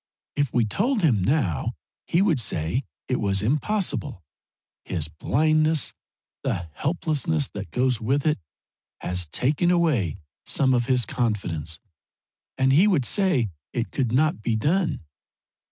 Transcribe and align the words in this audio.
If 0.35 0.51
we 0.51 0.65
told 0.65 1.03
him 1.03 1.21
now 1.23 1.73
he 2.07 2.23
would 2.23 2.39
say 2.39 2.85
it 3.07 3.17
was 3.19 3.43
impossible. 3.43 4.23
His 4.83 5.07
blindness, 5.07 5.93
the 6.41 6.71
helplessness 6.73 7.47
that 7.49 7.69
goes 7.69 8.01
with 8.01 8.25
it, 8.25 8.39
has 9.01 9.27
taken 9.27 9.69
away 9.69 10.15
some 10.43 10.73
of 10.73 10.87
his 10.87 11.05
confidence, 11.05 11.79
and 12.57 12.73
he 12.73 12.87
would 12.87 13.05
say 13.05 13.51
it 13.73 13.91
could 13.91 14.11
not 14.11 14.41
be 14.41 14.55
done. 14.55 15.03